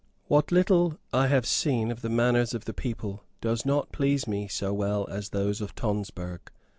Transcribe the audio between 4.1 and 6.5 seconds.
me so well as those of Tonsberg.